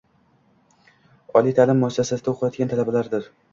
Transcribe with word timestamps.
Oliy 0.71 1.55
taʼlim 1.61 1.81
muassasasida 1.83 2.35
oʻqiyotgan 2.35 2.75
talabalardir 2.75 3.33